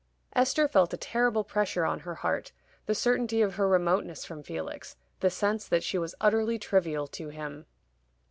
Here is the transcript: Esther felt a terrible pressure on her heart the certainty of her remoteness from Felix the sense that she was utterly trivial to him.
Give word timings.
Esther 0.33 0.67
felt 0.67 0.91
a 0.95 0.97
terrible 0.97 1.43
pressure 1.43 1.85
on 1.85 1.99
her 1.99 2.15
heart 2.15 2.51
the 2.87 2.95
certainty 2.95 3.39
of 3.39 3.53
her 3.53 3.67
remoteness 3.67 4.25
from 4.25 4.41
Felix 4.41 4.95
the 5.19 5.29
sense 5.29 5.67
that 5.67 5.83
she 5.83 5.99
was 5.99 6.15
utterly 6.19 6.57
trivial 6.57 7.05
to 7.05 7.27
him. 7.29 7.67